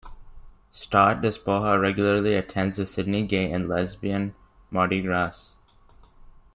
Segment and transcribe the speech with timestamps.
[0.71, 4.33] Stott Despoja regularly attends the Sydney Gay and Lesbian
[4.71, 5.57] Mardi Gras.